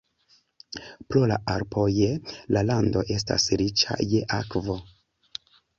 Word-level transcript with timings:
Pro 1.13 1.21
la 1.33 1.37
Alpoj 1.57 1.91
la 2.57 2.65
lando 2.73 3.07
estas 3.19 3.49
riĉa 3.65 4.03
je 4.17 4.27
akvo. 4.43 4.83